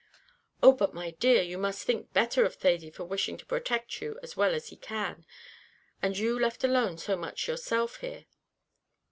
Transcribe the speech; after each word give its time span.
"Oh, 0.63 0.71
but, 0.71 0.95
my 0.95 1.11
dear, 1.11 1.43
you 1.43 1.59
must 1.59 1.83
think 1.85 2.11
better 2.11 2.43
of 2.43 2.55
Thady 2.55 2.89
for 2.89 3.03
wishing 3.03 3.37
to 3.37 3.45
protect 3.45 4.01
you 4.01 4.17
as 4.23 4.35
well 4.35 4.55
as 4.55 4.69
he 4.69 4.75
can, 4.75 5.27
and 6.01 6.17
you 6.17 6.39
left 6.39 6.63
alone 6.63 6.97
so 6.97 7.15
much 7.15 7.47
yourself 7.47 7.97
here. 7.97 8.25